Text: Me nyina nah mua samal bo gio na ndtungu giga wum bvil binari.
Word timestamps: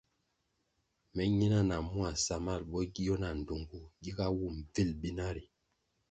Me 1.15 1.23
nyina 1.37 1.59
nah 1.69 1.83
mua 1.91 2.11
samal 2.25 2.61
bo 2.71 2.79
gio 2.93 3.15
na 3.21 3.29
ndtungu 3.39 3.79
giga 4.03 4.25
wum 4.37 4.55
bvil 4.71 4.89
binari. 5.01 5.43